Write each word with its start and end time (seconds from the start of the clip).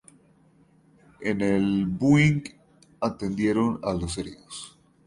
En 1.19 1.41
el 1.41 1.85
Boeing 1.85 2.41
atendieron 3.01 3.79
a 3.83 3.93
los 3.93 4.17
heridos. 4.17 4.75